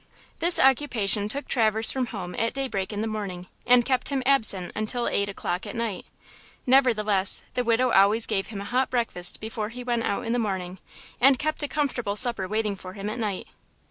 [0.39, 4.71] This occupation took Traverse from home at daybreak in the morning, and kept him absent
[4.73, 6.07] until eight o'clock at night.
[6.65, 10.39] Nevertheless, the widow always gave him a hot breakfast before he went out in the
[10.39, 10.79] morning
[11.19, 13.49] and kept a comfortable supper waiting for him at night.